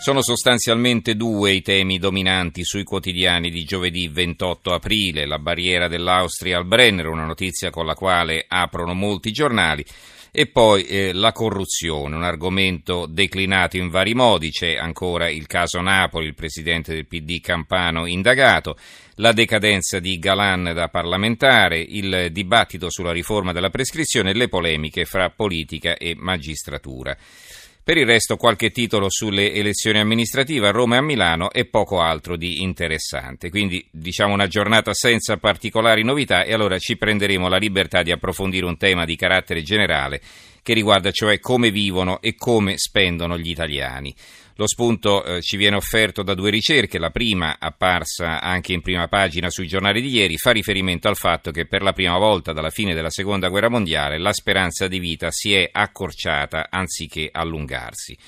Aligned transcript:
Sono 0.00 0.22
sostanzialmente 0.22 1.16
due 1.16 1.50
i 1.52 1.60
temi 1.60 1.98
dominanti 1.98 2.64
sui 2.64 2.84
quotidiani 2.84 3.50
di 3.50 3.64
giovedì 3.64 4.06
28 4.06 4.72
aprile, 4.72 5.26
la 5.26 5.40
barriera 5.40 5.88
dell'Austria 5.88 6.56
al 6.56 6.66
Brenner, 6.66 7.08
una 7.08 7.24
notizia 7.24 7.70
con 7.70 7.84
la 7.84 7.94
quale 7.94 8.44
aprono 8.46 8.94
molti 8.94 9.32
giornali. 9.32 9.84
E 10.30 10.46
poi 10.46 10.84
eh, 10.84 11.12
la 11.12 11.32
corruzione, 11.32 12.14
un 12.14 12.22
argomento 12.22 13.06
declinato 13.06 13.76
in 13.76 13.88
vari 13.88 14.14
modi, 14.14 14.50
c'è 14.50 14.76
ancora 14.76 15.28
il 15.28 15.46
caso 15.46 15.80
Napoli, 15.80 16.26
il 16.26 16.34
presidente 16.34 16.94
del 16.94 17.06
PD 17.06 17.40
Campano 17.40 18.06
indagato, 18.06 18.76
la 19.16 19.32
decadenza 19.32 19.98
di 19.98 20.18
Galan 20.20 20.70
da 20.74 20.88
parlamentare, 20.88 21.80
il 21.80 22.28
dibattito 22.30 22.88
sulla 22.88 23.12
riforma 23.12 23.52
della 23.52 23.70
prescrizione 23.70 24.30
e 24.30 24.34
le 24.34 24.48
polemiche 24.48 25.04
fra 25.04 25.28
politica 25.28 25.96
e 25.96 26.14
magistratura. 26.16 27.16
Per 27.88 27.96
il 27.96 28.04
resto 28.04 28.36
qualche 28.36 28.70
titolo 28.70 29.06
sulle 29.08 29.50
elezioni 29.54 29.98
amministrative 29.98 30.68
a 30.68 30.72
Roma 30.72 30.96
e 30.96 30.98
a 30.98 31.02
Milano 31.02 31.50
e 31.50 31.64
poco 31.64 32.02
altro 32.02 32.36
di 32.36 32.60
interessante. 32.60 33.48
Quindi 33.48 33.82
diciamo 33.90 34.34
una 34.34 34.46
giornata 34.46 34.92
senza 34.92 35.38
particolari 35.38 36.04
novità 36.04 36.42
e 36.42 36.52
allora 36.52 36.78
ci 36.78 36.98
prenderemo 36.98 37.48
la 37.48 37.56
libertà 37.56 38.02
di 38.02 38.12
approfondire 38.12 38.66
un 38.66 38.76
tema 38.76 39.06
di 39.06 39.16
carattere 39.16 39.62
generale 39.62 40.20
che 40.62 40.74
riguarda 40.74 41.10
cioè 41.12 41.40
come 41.40 41.70
vivono 41.70 42.20
e 42.20 42.34
come 42.34 42.74
spendono 42.76 43.38
gli 43.38 43.48
italiani. 43.48 44.14
Lo 44.58 44.66
spunto 44.66 45.22
eh, 45.22 45.40
ci 45.40 45.56
viene 45.56 45.76
offerto 45.76 46.24
da 46.24 46.34
due 46.34 46.50
ricerche, 46.50 46.98
la 46.98 47.10
prima, 47.10 47.58
apparsa 47.60 48.40
anche 48.40 48.72
in 48.72 48.80
prima 48.80 49.06
pagina 49.06 49.50
sui 49.50 49.68
giornali 49.68 50.00
di 50.00 50.08
ieri, 50.08 50.36
fa 50.36 50.50
riferimento 50.50 51.06
al 51.06 51.14
fatto 51.14 51.52
che 51.52 51.66
per 51.66 51.80
la 51.80 51.92
prima 51.92 52.18
volta 52.18 52.52
dalla 52.52 52.70
fine 52.70 52.92
della 52.92 53.08
Seconda 53.08 53.50
Guerra 53.50 53.68
Mondiale 53.68 54.18
la 54.18 54.32
speranza 54.32 54.88
di 54.88 54.98
vita 54.98 55.30
si 55.30 55.54
è 55.54 55.68
accorciata 55.70 56.66
anziché 56.70 57.28
allungarsi. 57.30 58.18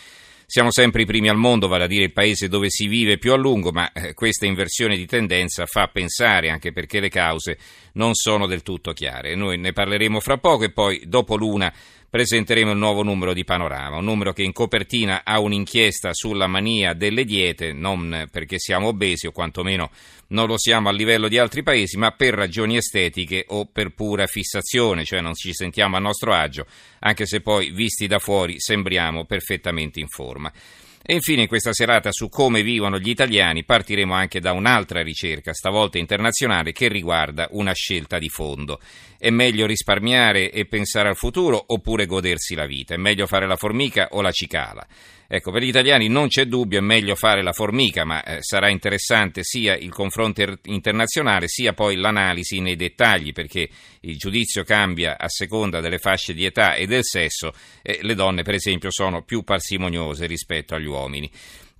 Siamo 0.46 0.70
sempre 0.70 1.02
i 1.02 1.04
primi 1.04 1.28
al 1.28 1.36
mondo, 1.36 1.66
vale 1.66 1.84
a 1.84 1.88
dire 1.88 2.04
il 2.04 2.12
paese 2.12 2.48
dove 2.48 2.70
si 2.70 2.86
vive 2.86 3.18
più 3.18 3.32
a 3.32 3.36
lungo, 3.36 3.72
ma 3.72 3.90
eh, 3.92 4.14
questa 4.14 4.46
inversione 4.46 4.96
di 4.96 5.06
tendenza 5.06 5.66
fa 5.66 5.88
pensare, 5.88 6.50
anche 6.50 6.72
perché 6.72 7.00
le 7.00 7.08
cause 7.08 7.58
non 7.94 8.14
sono 8.14 8.46
del 8.46 8.62
tutto 8.62 8.92
chiare. 8.92 9.34
Noi 9.34 9.58
ne 9.58 9.72
parleremo 9.72 10.20
fra 10.20 10.38
poco 10.38 10.62
e 10.62 10.70
poi, 10.70 11.02
dopo 11.06 11.36
l'una, 11.36 11.72
presenteremo 12.10 12.72
il 12.72 12.76
nuovo 12.76 13.04
numero 13.04 13.32
di 13.32 13.44
Panorama, 13.44 13.96
un 13.96 14.04
numero 14.04 14.32
che 14.32 14.42
in 14.42 14.52
copertina 14.52 15.22
ha 15.24 15.38
un'inchiesta 15.38 16.12
sulla 16.12 16.48
mania 16.48 16.92
delle 16.92 17.24
diete, 17.24 17.72
non 17.72 18.26
perché 18.30 18.58
siamo 18.58 18.88
obesi 18.88 19.28
o 19.28 19.32
quantomeno 19.32 19.90
non 20.28 20.46
lo 20.46 20.58
siamo 20.58 20.88
a 20.88 20.92
livello 20.92 21.28
di 21.28 21.38
altri 21.38 21.62
paesi, 21.62 21.96
ma 21.96 22.10
per 22.10 22.34
ragioni 22.34 22.76
estetiche 22.76 23.44
o 23.48 23.66
per 23.66 23.90
pura 23.94 24.26
fissazione, 24.26 25.04
cioè 25.04 25.20
non 25.20 25.34
ci 25.34 25.52
sentiamo 25.52 25.96
a 25.96 26.00
nostro 26.00 26.32
agio, 26.32 26.66
anche 27.00 27.26
se 27.26 27.40
poi 27.40 27.70
visti 27.70 28.06
da 28.06 28.18
fuori 28.18 28.54
sembriamo 28.58 29.24
perfettamente 29.24 30.00
in 30.00 30.08
forma. 30.08 30.52
E 31.02 31.14
infine 31.14 31.42
in 31.42 31.48
questa 31.48 31.72
serata 31.72 32.12
su 32.12 32.28
come 32.28 32.62
vivono 32.62 32.98
gli 32.98 33.08
italiani 33.08 33.64
partiremo 33.64 34.12
anche 34.12 34.38
da 34.38 34.52
un'altra 34.52 35.02
ricerca, 35.02 35.54
stavolta 35.54 35.98
internazionale, 35.98 36.72
che 36.72 36.88
riguarda 36.88 37.48
una 37.52 37.72
scelta 37.72 38.18
di 38.18 38.28
fondo. 38.28 38.78
È 39.18 39.30
meglio 39.30 39.66
risparmiare 39.66 40.50
e 40.50 40.66
pensare 40.66 41.08
al 41.08 41.16
futuro 41.16 41.62
oppure 41.68 42.06
godersi 42.06 42.54
la 42.54 42.66
vita? 42.66 42.94
È 42.94 42.98
meglio 42.98 43.26
fare 43.26 43.46
la 43.46 43.56
formica 43.56 44.08
o 44.12 44.20
la 44.20 44.30
cicala? 44.30 44.86
Ecco, 45.32 45.52
per 45.52 45.62
gli 45.62 45.68
italiani 45.68 46.08
non 46.08 46.26
c'è 46.26 46.46
dubbio, 46.46 46.78
è 46.78 46.82
meglio 46.82 47.14
fare 47.14 47.40
la 47.40 47.52
formica, 47.52 48.04
ma 48.04 48.20
eh, 48.24 48.42
sarà 48.42 48.68
interessante 48.68 49.44
sia 49.44 49.76
il 49.76 49.90
confronto 49.90 50.58
internazionale 50.64 51.46
sia 51.46 51.72
poi 51.72 51.94
l'analisi 51.94 52.58
nei 52.58 52.74
dettagli, 52.74 53.30
perché 53.30 53.68
il 54.00 54.16
giudizio 54.16 54.64
cambia 54.64 55.16
a 55.16 55.28
seconda 55.28 55.78
delle 55.78 55.98
fasce 55.98 56.34
di 56.34 56.44
età 56.44 56.74
e 56.74 56.86
del 56.86 57.04
sesso. 57.04 57.52
Eh, 57.80 58.00
le 58.02 58.14
donne, 58.16 58.42
per 58.42 58.54
esempio, 58.54 58.90
sono 58.90 59.22
più 59.22 59.44
parsimoniose 59.44 60.26
rispetto 60.26 60.74
agli 60.74 60.86
uomini. 60.86 60.89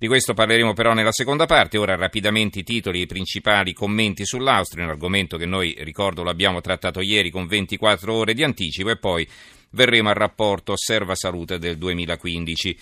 Di 0.01 0.07
questo 0.07 0.33
parleremo 0.33 0.73
però 0.73 0.93
nella 0.93 1.11
seconda 1.11 1.45
parte. 1.45 1.77
Ora 1.77 1.95
rapidamente 1.95 2.59
i 2.59 2.63
titoli 2.63 2.99
e 2.99 3.03
i 3.03 3.05
principali 3.05 3.71
commenti 3.71 4.25
sull'Austria, 4.25 4.83
un 4.83 4.89
argomento 4.89 5.37
che 5.37 5.45
noi, 5.45 5.75
ricordo, 5.81 6.23
l'abbiamo 6.23 6.59
trattato 6.59 7.01
ieri 7.01 7.29
con 7.29 7.45
24 7.45 8.11
ore 8.11 8.33
di 8.33 8.43
anticipo 8.43 8.89
e 8.89 8.97
poi 8.97 9.27
verremo 9.69 10.09
al 10.09 10.15
rapporto 10.15 10.71
Osserva 10.71 11.13
Salute 11.13 11.59
del 11.59 11.77
2015. 11.77 12.77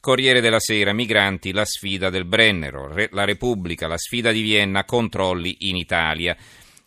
Corriere 0.00 0.40
della 0.40 0.58
Sera, 0.58 0.92
migranti, 0.92 1.52
la 1.52 1.64
sfida 1.64 2.10
del 2.10 2.24
Brennero, 2.24 2.92
Re, 2.92 3.08
la 3.12 3.24
Repubblica, 3.24 3.86
la 3.86 3.96
sfida 3.96 4.32
di 4.32 4.42
Vienna, 4.42 4.84
controlli 4.84 5.56
in 5.60 5.76
Italia. 5.76 6.36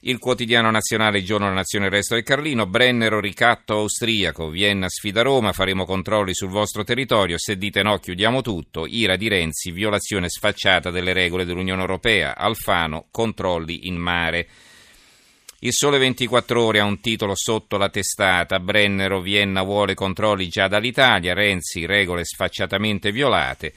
Il 0.07 0.19
quotidiano 0.19 0.71
nazionale, 0.71 1.17
il 1.17 1.25
giorno 1.25 1.47
della 1.47 1.57
nazione, 1.57 1.87
il 1.87 1.91
resto 1.91 2.13
del 2.13 2.23
Carlino, 2.23 2.65
Brennero, 2.65 3.19
ricatto 3.19 3.73
austriaco, 3.73 4.47
Vienna 4.47 4.87
sfida 4.87 5.21
Roma, 5.21 5.51
faremo 5.51 5.83
controlli 5.83 6.33
sul 6.33 6.47
vostro 6.47 6.85
territorio, 6.85 7.37
se 7.37 7.57
dite 7.57 7.83
no 7.83 7.97
chiudiamo 7.97 8.39
tutto, 8.39 8.85
ira 8.85 9.17
di 9.17 9.27
Renzi, 9.27 9.71
violazione 9.71 10.29
sfacciata 10.29 10.91
delle 10.91 11.11
regole 11.11 11.43
dell'Unione 11.43 11.81
Europea, 11.81 12.37
Alfano, 12.37 13.07
controlli 13.11 13.89
in 13.89 13.97
mare. 13.97 14.47
Il 15.59 15.73
Sole 15.73 15.97
24 15.97 16.63
Ore 16.63 16.79
ha 16.79 16.85
un 16.85 17.01
titolo 17.01 17.33
sotto 17.35 17.75
la 17.75 17.89
testata. 17.89 18.61
Brennero, 18.61 19.19
Vienna 19.19 19.61
vuole 19.61 19.93
controlli 19.93 20.47
già 20.47 20.69
dall'Italia. 20.69 21.33
Renzi, 21.33 21.85
regole 21.85 22.23
sfacciatamente 22.23 23.11
violate. 23.11 23.73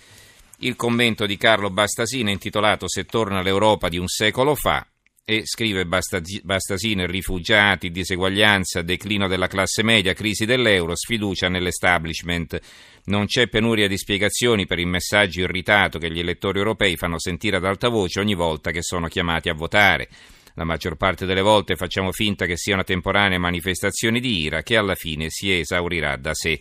Il 0.58 0.76
commento 0.76 1.26
di 1.26 1.36
Carlo 1.36 1.70
Bastasina 1.70 2.30
intitolato 2.30 2.88
Se 2.88 3.04
torna 3.04 3.42
l'Europa 3.42 3.88
di 3.88 3.98
un 3.98 4.06
secolo 4.06 4.54
fa. 4.54 4.86
E 5.24 5.42
scrive 5.44 5.86
Bastasina, 5.86 7.06
rifugiati, 7.06 7.90
diseguaglianza, 7.90 8.82
declino 8.82 9.28
della 9.28 9.46
classe 9.46 9.82
media, 9.84 10.12
crisi 10.12 10.44
dell'euro, 10.44 10.96
sfiducia 10.96 11.48
nell'establishment. 11.48 12.60
Non 13.04 13.26
c'è 13.26 13.48
penuria 13.48 13.86
di 13.86 13.96
spiegazioni 13.96 14.66
per 14.66 14.78
il 14.78 14.88
messaggio 14.88 15.40
irritato 15.40 15.98
che 15.98 16.10
gli 16.10 16.18
elettori 16.18 16.58
europei 16.58 16.96
fanno 16.96 17.18
sentire 17.18 17.58
ad 17.58 17.64
alta 17.64 17.88
voce 17.88 18.20
ogni 18.20 18.34
volta 18.34 18.70
che 18.72 18.82
sono 18.82 19.06
chiamati 19.06 19.48
a 19.48 19.54
votare. 19.54 20.08
La 20.54 20.64
maggior 20.64 20.96
parte 20.96 21.26
delle 21.26 21.42
volte 21.42 21.76
facciamo 21.76 22.12
finta 22.12 22.44
che 22.44 22.56
sia 22.56 22.74
una 22.74 22.84
temporanea 22.84 23.38
manifestazione 23.38 24.20
di 24.20 24.40
ira 24.40 24.62
che 24.62 24.76
alla 24.76 24.94
fine 24.94 25.26
si 25.30 25.56
esaurirà 25.56 26.16
da 26.16 26.34
sé. 26.34 26.60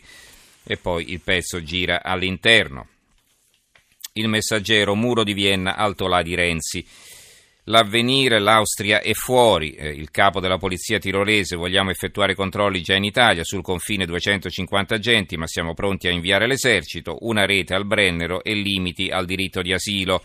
E 0.64 0.78
poi 0.78 1.12
il 1.12 1.22
pezzo 1.22 1.64
gira 1.64 2.04
all'interno. 2.04 2.88
Il 4.14 4.28
messaggero 4.28 4.96
Muro 4.96 5.24
di 5.24 5.34
Vienna, 5.34 5.76
alto 5.76 6.08
là 6.08 6.22
di 6.22 6.36
Renzi. 6.36 6.86
L'avvenire, 7.70 8.40
l'Austria 8.40 9.00
è 9.00 9.14
fuori. 9.14 9.74
Eh, 9.74 9.90
il 9.90 10.10
capo 10.10 10.40
della 10.40 10.58
polizia 10.58 10.98
tirolese, 10.98 11.56
vogliamo 11.56 11.92
effettuare 11.92 12.34
controlli 12.34 12.82
già 12.82 12.96
in 12.96 13.04
Italia, 13.04 13.44
sul 13.44 13.62
confine 13.62 14.08
250 14.08 14.96
agenti, 14.96 15.38
ma 15.38 15.46
siamo 15.46 15.76
pronti 15.76 16.08
a 16.08 16.12
inviare 16.12 16.48
l'esercito, 16.48 17.18
una 17.22 17.46
rete 17.46 17.76
al 17.76 17.86
Brennero 17.86 18.44
e 18.44 18.56
limiti 18.56 19.10
al 19.10 19.26
diritto 19.26 19.62
di 19.62 19.72
asilo. 19.72 20.24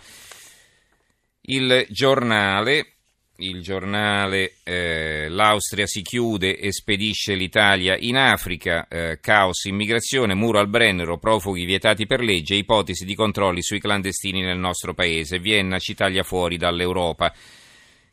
Il 1.43 1.87
giornale, 1.91 2.94
il 3.36 3.62
giornale 3.62 4.54
eh, 4.62 5.28
L'Austria 5.28 5.86
si 5.86 6.02
chiude 6.02 6.56
e 6.56 6.72
spedisce 6.72 7.34
l'Italia 7.34 7.96
in 7.98 8.16
Africa, 8.16 8.86
eh, 8.88 9.18
caos 9.20 9.64
immigrazione, 9.64 10.34
muro 10.34 10.60
al 10.60 10.68
Brennero, 10.68 11.18
profughi 11.18 11.64
vietati 11.64 12.06
per 12.06 12.20
legge, 12.20 12.54
ipotesi 12.54 13.04
di 13.04 13.14
controlli 13.14 13.62
sui 13.62 13.80
clandestini 13.80 14.40
nel 14.40 14.58
nostro 14.58 14.94
paese. 14.94 15.38
Vienna 15.38 15.78
ci 15.78 15.94
taglia 15.94 16.22
fuori 16.22 16.56
dall'Europa. 16.56 17.32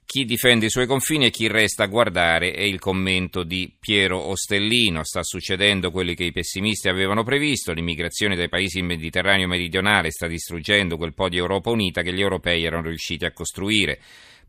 Chi 0.03 0.25
difende 0.25 0.65
i 0.65 0.69
suoi 0.69 0.87
confini 0.87 1.27
e 1.27 1.29
chi 1.29 1.47
resta 1.47 1.83
a 1.83 1.87
guardare 1.87 2.51
è 2.51 2.63
il 2.63 2.79
commento 2.79 3.43
di 3.43 3.73
Piero 3.79 4.19
Ostellino. 4.27 5.05
Sta 5.05 5.23
succedendo 5.23 5.89
quello 5.89 6.13
che 6.15 6.25
i 6.25 6.33
pessimisti 6.33 6.89
avevano 6.89 7.23
previsto. 7.23 7.71
L'immigrazione 7.71 8.35
dai 8.35 8.49
paesi 8.49 8.79
del 8.79 8.87
Mediterraneo 8.87 9.47
meridionale 9.47 10.11
sta 10.11 10.27
distruggendo 10.27 10.97
quel 10.97 11.13
po' 11.13 11.29
di 11.29 11.37
Europa 11.37 11.69
unita 11.69 12.01
che 12.01 12.11
gli 12.11 12.19
europei 12.19 12.65
erano 12.65 12.89
riusciti 12.89 13.23
a 13.23 13.31
costruire. 13.31 14.01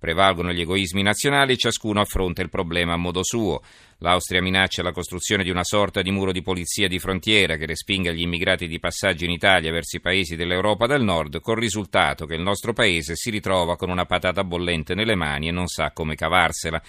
Prevalgono 0.03 0.53
gli 0.53 0.63
egoismi 0.63 1.01
nazionali 1.01 1.53
e 1.53 1.57
ciascuno 1.57 2.01
affronta 2.01 2.43
il 2.43 2.49
problema 2.49 2.95
a 2.95 2.97
modo 2.97 3.23
suo. 3.23 3.63
L'Austria 3.99 4.43
minaccia 4.43 4.83
la 4.83 4.91
costruzione 4.91 5.45
di 5.45 5.51
una 5.51 5.63
sorta 5.63 6.03
di 6.03 6.11
muro 6.11 6.33
di 6.33 6.43
polizia 6.43 6.89
di 6.89 6.99
frontiera 6.99 7.55
che 7.55 7.67
respinga 7.67 8.11
gli 8.11 8.23
immigrati 8.23 8.67
di 8.67 8.81
passaggio 8.81 9.27
in 9.27 9.31
Italia 9.31 9.71
verso 9.71 9.99
i 9.99 10.01
paesi 10.01 10.35
dell'Europa 10.35 10.89
del 10.89 11.05
Nord, 11.05 11.41
col 11.41 11.57
risultato 11.57 12.27
che 12.27 12.35
il 12.35 12.43
nostro 12.43 12.73
paese 12.73 13.15
si 13.15 13.31
ritrova 13.31 13.77
con 13.77 13.91
una 13.91 14.05
patata 14.05 14.43
bollente 14.43 14.97
nelle 14.97 15.15
mani 15.15 15.47
e 15.47 15.53
non 15.53 15.69
sa 15.69 15.93
come 15.93 16.17
cavarsela. 16.17 16.83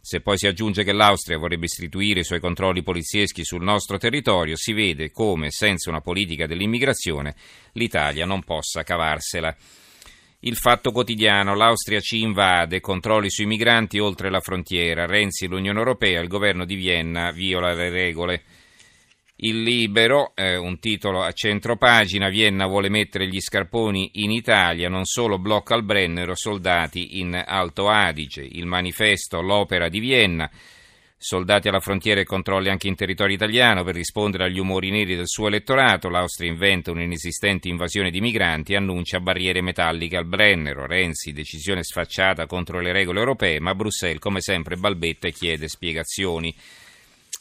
Se 0.00 0.20
poi 0.20 0.36
si 0.36 0.48
aggiunge 0.48 0.82
che 0.82 0.92
l'Austria 0.92 1.38
vorrebbe 1.38 1.66
istituire 1.66 2.18
i 2.18 2.24
suoi 2.24 2.40
controlli 2.40 2.82
polizieschi 2.82 3.44
sul 3.44 3.62
nostro 3.62 3.96
territorio, 3.96 4.56
si 4.56 4.72
vede 4.72 5.12
come, 5.12 5.52
senza 5.52 5.88
una 5.88 6.00
politica 6.00 6.46
dell'immigrazione, 6.46 7.36
l'Italia 7.74 8.26
non 8.26 8.42
possa 8.42 8.82
cavarsela. 8.82 9.56
Il 10.46 10.54
fatto 10.54 10.92
quotidiano, 10.92 11.56
l'Austria 11.56 11.98
ci 11.98 12.20
invade, 12.20 12.78
controlli 12.78 13.28
sui 13.30 13.46
migranti 13.46 13.98
oltre 13.98 14.30
la 14.30 14.38
frontiera, 14.38 15.04
Renzi 15.04 15.48
l'Unione 15.48 15.80
Europea, 15.80 16.20
il 16.20 16.28
governo 16.28 16.64
di 16.64 16.76
Vienna 16.76 17.32
viola 17.32 17.74
le 17.74 17.90
regole. 17.90 18.42
Il 19.38 19.64
Libero, 19.64 20.30
eh, 20.36 20.54
un 20.54 20.78
titolo 20.78 21.24
a 21.24 21.32
centro 21.32 21.76
pagina, 21.76 22.28
Vienna 22.28 22.68
vuole 22.68 22.88
mettere 22.88 23.26
gli 23.26 23.40
scarponi 23.40 24.22
in 24.22 24.30
Italia, 24.30 24.88
non 24.88 25.04
solo 25.04 25.40
blocca 25.40 25.74
al 25.74 25.82
Brennero, 25.82 26.36
soldati 26.36 27.18
in 27.18 27.42
Alto 27.44 27.88
Adige. 27.88 28.42
Il 28.48 28.66
manifesto, 28.66 29.40
l'opera 29.40 29.88
di 29.88 29.98
Vienna, 29.98 30.48
Soldati 31.18 31.68
alla 31.68 31.80
frontiera 31.80 32.20
e 32.20 32.24
controlli 32.24 32.68
anche 32.68 32.88
in 32.88 32.94
territorio 32.94 33.34
italiano 33.34 33.82
per 33.84 33.94
rispondere 33.94 34.44
agli 34.44 34.58
umori 34.58 34.90
neri 34.90 35.16
del 35.16 35.26
suo 35.26 35.46
elettorato. 35.46 36.10
L'Austria 36.10 36.50
inventa 36.50 36.90
un'inesistente 36.90 37.68
invasione 37.68 38.10
di 38.10 38.20
migranti 38.20 38.74
e 38.74 38.76
annuncia 38.76 39.18
barriere 39.18 39.62
metalliche 39.62 40.18
al 40.18 40.26
Brennero. 40.26 40.84
Renzi, 40.86 41.32
decisione 41.32 41.82
sfacciata 41.82 42.46
contro 42.46 42.80
le 42.80 42.92
regole 42.92 43.20
europee, 43.20 43.60
ma 43.60 43.74
Bruxelles, 43.74 44.20
come 44.20 44.42
sempre, 44.42 44.76
balbetta 44.76 45.26
e 45.26 45.32
chiede 45.32 45.68
spiegazioni. 45.68 46.54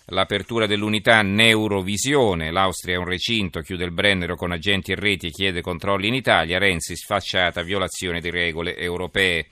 L'apertura 0.05 0.67
dell'unità 0.67 1.21
Neurovisione, 1.21 2.51
l'Austria 2.51 2.95
è 2.95 2.97
un 2.97 3.05
recinto, 3.05 3.59
chiude 3.59 3.83
il 3.83 3.91
Brennero 3.91 4.35
con 4.35 4.53
agenti 4.53 4.93
e 4.93 4.95
reti 4.95 5.27
e 5.27 5.31
chiede 5.31 5.61
controlli 5.61 6.07
in 6.07 6.13
Italia, 6.13 6.59
Renzi 6.59 6.95
sfacciata 6.95 7.61
violazione 7.61 8.21
di 8.21 8.29
regole 8.29 8.77
europee 8.77 9.47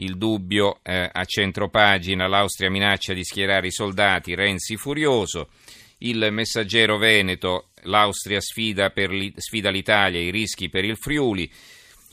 il 0.00 0.16
dubbio 0.16 0.80
eh, 0.82 1.08
a 1.12 1.24
centropagina, 1.24 2.26
l'Austria 2.26 2.70
minaccia 2.70 3.12
di 3.12 3.24
schierare 3.24 3.68
i 3.68 3.72
soldati, 3.72 4.34
Renzi 4.34 4.76
furioso, 4.76 5.48
il 5.98 6.28
messaggero 6.30 6.98
Veneto, 6.98 7.68
l'Austria 7.82 8.40
sfida, 8.40 8.92
li, 8.94 9.32
sfida 9.36 9.70
l'Italia, 9.70 10.20
i 10.20 10.30
rischi 10.30 10.68
per 10.68 10.84
il 10.84 10.96
Friuli, 10.96 11.50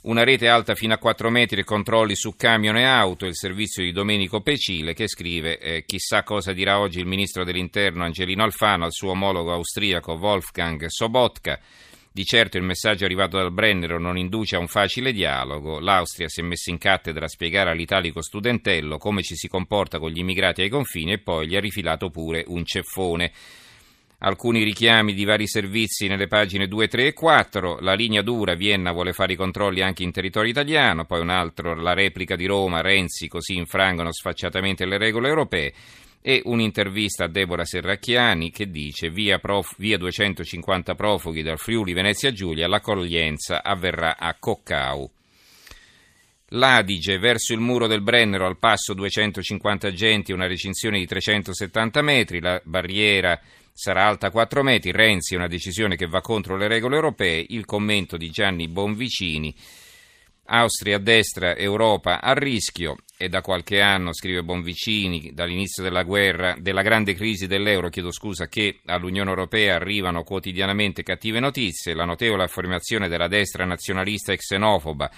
una 0.02 0.24
rete 0.24 0.48
alta 0.48 0.74
fino 0.74 0.94
a 0.94 0.98
4 0.98 1.30
metri. 1.30 1.64
Controlli 1.64 2.16
su 2.16 2.34
camion 2.36 2.76
e 2.76 2.84
auto, 2.84 3.26
il 3.26 3.36
servizio 3.36 3.82
di 3.82 3.92
Domenico 3.92 4.40
Pecile 4.40 4.94
che 4.94 5.08
scrive 5.08 5.58
eh, 5.58 5.84
chissà 5.84 6.22
cosa 6.22 6.52
dirà 6.52 6.80
oggi 6.80 6.98
il 6.98 7.06
ministro 7.06 7.44
dell'interno 7.44 8.04
Angelino 8.04 8.42
Alfano 8.42 8.84
al 8.84 8.92
suo 8.92 9.10
omologo 9.10 9.52
austriaco 9.52 10.12
Wolfgang 10.14 10.86
Sobotka. 10.86 11.58
Di 12.16 12.24
certo 12.24 12.56
il 12.56 12.62
messaggio 12.62 13.04
arrivato 13.04 13.36
dal 13.36 13.52
Brennero 13.52 13.98
non 13.98 14.16
induce 14.16 14.56
a 14.56 14.58
un 14.58 14.68
facile 14.68 15.12
dialogo. 15.12 15.80
L'Austria 15.80 16.30
si 16.30 16.40
è 16.40 16.42
messa 16.42 16.70
in 16.70 16.78
cattedra 16.78 17.26
a 17.26 17.28
spiegare 17.28 17.68
all'italico 17.68 18.22
studentello 18.22 18.96
come 18.96 19.22
ci 19.22 19.34
si 19.34 19.48
comporta 19.48 19.98
con 19.98 20.08
gli 20.08 20.20
immigrati 20.20 20.62
ai 20.62 20.70
confini 20.70 21.12
e 21.12 21.18
poi 21.18 21.46
gli 21.46 21.56
ha 21.56 21.60
rifilato 21.60 22.08
pure 22.08 22.42
un 22.46 22.64
ceffone. 22.64 23.30
Alcuni 24.18 24.62
richiami 24.62 25.12
di 25.12 25.24
vari 25.24 25.46
servizi 25.46 26.06
nelle 26.06 26.26
pagine 26.26 26.68
2, 26.68 26.88
3 26.88 27.06
e 27.08 27.12
4. 27.12 27.80
La 27.80 27.92
linea 27.92 28.22
dura, 28.22 28.54
Vienna 28.54 28.92
vuole 28.92 29.12
fare 29.12 29.34
i 29.34 29.36
controlli 29.36 29.82
anche 29.82 30.04
in 30.04 30.10
territorio 30.10 30.50
italiano. 30.50 31.04
Poi 31.04 31.20
un 31.20 31.28
altro, 31.28 31.74
la 31.74 31.92
replica 31.92 32.34
di 32.34 32.46
Roma, 32.46 32.80
Renzi, 32.80 33.28
così 33.28 33.56
infrangono 33.56 34.12
sfacciatamente 34.12 34.86
le 34.86 34.96
regole 34.96 35.28
europee 35.28 35.72
e 36.22 36.40
un'intervista 36.44 37.24
a 37.24 37.28
Deborah 37.28 37.64
Serracchiani 37.64 38.50
che 38.50 38.70
dice 38.70 39.10
via, 39.10 39.38
prof, 39.38 39.74
via 39.76 39.98
250 39.98 40.94
profughi 40.94 41.42
dal 41.42 41.58
Friuli 41.58 41.92
Venezia 41.92 42.32
Giulia, 42.32 42.66
l'accoglienza 42.66 43.62
avverrà 43.62 44.16
a 44.18 44.34
Coccau. 44.36 45.08
L'Adige 46.50 47.18
verso 47.18 47.52
il 47.54 47.58
muro 47.58 47.88
del 47.88 48.02
Brennero 48.02 48.46
al 48.46 48.58
passo 48.58 48.94
250 48.94 49.88
agenti, 49.88 50.30
una 50.32 50.46
recinzione 50.46 50.98
di 50.98 51.06
370 51.06 52.02
metri, 52.02 52.40
la 52.40 52.60
barriera 52.64 53.40
sarà 53.72 54.06
alta 54.06 54.30
4 54.30 54.62
metri, 54.62 54.92
Renzi 54.92 55.34
una 55.34 55.48
decisione 55.48 55.96
che 55.96 56.06
va 56.06 56.20
contro 56.20 56.56
le 56.56 56.68
regole 56.68 56.94
europee, 56.94 57.44
il 57.48 57.64
commento 57.64 58.16
di 58.16 58.30
Gianni 58.30 58.68
Bonvicini. 58.68 59.52
Austria 60.48 60.96
a 60.96 61.00
destra, 61.00 61.56
Europa 61.56 62.20
a 62.22 62.32
rischio 62.32 62.98
e 63.18 63.28
da 63.28 63.40
qualche 63.40 63.80
anno, 63.80 64.12
scrive 64.12 64.44
Bonvicini, 64.44 65.32
dall'inizio 65.34 65.82
della 65.82 66.04
guerra, 66.04 66.54
della 66.60 66.82
grande 66.82 67.14
crisi 67.14 67.48
dell'euro, 67.48 67.88
chiedo 67.88 68.12
scusa, 68.12 68.46
che 68.46 68.78
all'Unione 68.84 69.30
Europea 69.30 69.74
arrivano 69.74 70.22
quotidianamente 70.22 71.02
cattive 71.02 71.40
notizie, 71.40 71.94
la 71.94 72.04
notevole 72.04 72.44
affermazione 72.44 73.08
della 73.08 73.26
destra 73.26 73.64
nazionalista 73.64 74.32
e 74.32 74.36
xenofoba 74.36 75.10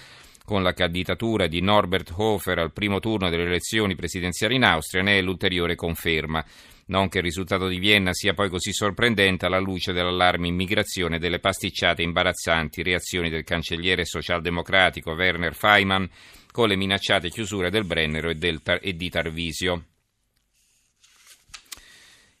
con 0.49 0.63
la 0.63 0.73
candidatura 0.73 1.45
di 1.45 1.61
Norbert 1.61 2.11
Hofer 2.17 2.57
al 2.57 2.73
primo 2.73 2.99
turno 2.99 3.29
delle 3.29 3.43
elezioni 3.43 3.93
presidenziali 3.93 4.55
in 4.55 4.63
Austria 4.63 5.03
ne 5.03 5.19
è 5.19 5.21
l'ulteriore 5.21 5.75
conferma. 5.75 6.43
Non 6.87 7.07
che 7.07 7.19
il 7.19 7.25
risultato 7.25 7.67
di 7.67 7.77
Vienna 7.77 8.13
sia 8.13 8.33
poi 8.33 8.49
così 8.49 8.73
sorprendente 8.73 9.45
alla 9.45 9.59
luce 9.59 9.93
dell'allarme 9.93 10.47
immigrazione 10.47 11.17
e 11.17 11.19
delle 11.19 11.37
pasticciate 11.37 12.01
imbarazzanti 12.01 12.81
reazioni 12.81 13.29
del 13.29 13.43
cancelliere 13.43 14.05
socialdemocratico 14.05 15.11
Werner 15.11 15.53
Feimann 15.53 16.05
con 16.51 16.67
le 16.67 16.77
minacciate 16.77 17.29
chiusure 17.29 17.69
del 17.69 17.85
Brennero 17.85 18.31
e, 18.31 18.33
del, 18.33 18.59
e 18.81 18.93
di 18.95 19.07
Tarvisio. 19.07 19.83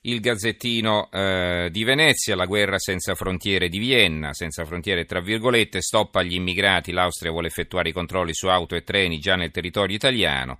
Il 0.09 0.21
Gazzettino 0.21 1.09
eh, 1.11 1.69
di 1.71 1.83
Venezia, 1.83 2.35
la 2.35 2.45
guerra 2.45 2.79
senza 2.79 3.13
frontiere 3.13 3.69
di 3.69 3.77
Vienna, 3.77 4.33
senza 4.33 4.65
frontiere 4.65 5.05
tra 5.05 5.21
virgolette, 5.21 5.81
stoppa 5.81 6.23
gli 6.23 6.33
immigrati, 6.33 6.91
l'Austria 6.91 7.31
vuole 7.31 7.47
effettuare 7.47 7.89
i 7.89 7.93
controlli 7.93 8.33
su 8.33 8.47
auto 8.47 8.75
e 8.75 8.83
treni 8.83 9.19
già 9.19 9.35
nel 9.35 9.51
territorio 9.51 9.95
italiano 9.95 10.57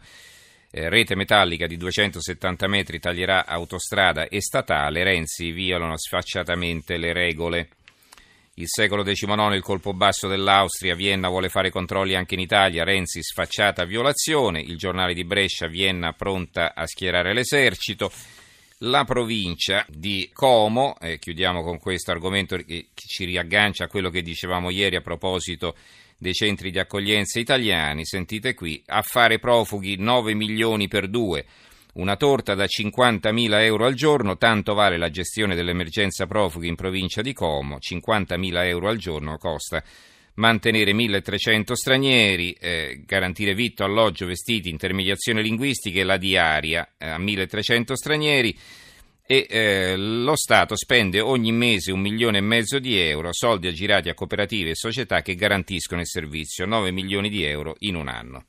eh, 0.72 0.88
rete 0.88 1.16
metallica 1.16 1.66
di 1.66 1.78
270 1.78 2.68
metri 2.68 3.00
taglierà 3.00 3.46
autostrada 3.48 4.28
e 4.28 4.40
statale, 4.40 5.04
Renzi 5.04 5.52
violano 5.52 5.98
sfacciatamente 5.98 6.98
le 6.98 7.12
regole. 7.12 7.70
Il 8.56 8.68
secolo 8.68 9.04
XIX, 9.04 9.54
il 9.54 9.64
colpo 9.64 9.94
basso 9.94 10.28
dell'Austria, 10.28 10.94
Vienna 10.94 11.30
vuole 11.30 11.50
fare 11.50 11.72
controlli 11.72 12.14
anche 12.14 12.36
in 12.36 12.42
Italia, 12.42 12.84
Renzi 12.84 13.24
sfacciata 13.24 13.86
violazione, 13.86 14.60
il 14.60 14.78
giornale 14.78 15.14
di 15.14 15.24
Brescia, 15.24 15.68
Vienna 15.68 16.12
pronta 16.14 16.76
a 16.76 16.86
schierare 16.86 17.34
l'esercito. 17.34 18.12
La 18.84 19.04
provincia 19.04 19.86
di 19.90 20.30
Como, 20.32 20.96
eh, 21.02 21.20
chiudiamo 21.20 21.64
con 21.64 21.80
questo 21.80 22.12
argomento 22.12 22.56
che 22.56 22.88
ci 22.94 23.26
riaggancia 23.26 23.84
a 23.84 23.88
quello 23.90 24.10
che 24.10 24.22
dicevamo 24.22 24.70
ieri 24.70 24.96
a 24.96 25.02
proposito 25.02 25.76
dei 26.18 26.34
centri 26.34 26.72
di 26.72 26.80
accoglienza 26.80 27.40
italiani, 27.40 28.06
sentite 28.06 28.54
qui, 28.54 28.82
affare 28.86 29.38
profughi 29.38 29.98
9 29.98 30.34
milioni 30.34 30.88
per 30.88 31.10
due, 31.10 31.46
una 31.96 32.16
torta 32.16 32.56
da 32.56 32.64
50.000 32.64 33.62
euro 33.64 33.86
al 33.86 33.96
giorno, 33.96 34.38
tanto 34.38 34.74
vale 34.74 34.98
la 34.98 35.10
gestione 35.10 35.56
dell'emergenza 35.56 36.26
profughi 36.26 36.70
in 36.70 36.76
provincia 36.76 37.22
di 37.22 37.34
Como, 37.34 37.80
50.000 37.80 38.66
euro 38.66 38.88
al 38.88 38.98
giorno 38.98 39.38
costa 39.38 39.84
mantenere 40.40 40.94
1.300 40.94 41.74
stranieri, 41.74 42.54
eh, 42.54 43.04
garantire 43.06 43.54
vitto, 43.54 43.84
alloggio, 43.84 44.26
vestiti, 44.26 44.70
intermediazione 44.70 45.42
linguistica 45.42 46.00
e 46.00 46.04
la 46.04 46.18
diaria 46.18 46.88
eh, 46.98 47.10
a 47.10 47.20
1.300 47.20 47.94
stranieri 47.94 48.58
e 49.32 49.46
eh, 49.48 49.96
lo 49.96 50.36
Stato 50.36 50.76
spende 50.76 51.20
ogni 51.20 51.52
mese 51.52 51.92
un 51.92 52.00
milione 52.00 52.40
e 52.40 52.42
mezzo 52.42 52.80
di 52.80 52.98
euro, 52.98 53.30
soldi 53.32 53.68
aggirati 53.68 54.10
a 54.10 54.16
cooperative 54.16 54.72
e 54.72 54.76
società 54.76 55.22
che 55.22 55.36
garantiscono 55.36 56.02
il 56.02 56.08
servizio, 56.08 56.66
9 56.66 56.90
milioni 56.92 57.30
di 57.30 57.44
euro 57.44 57.76
in 57.80 57.96
un 57.96 58.08
anno. 58.08 58.46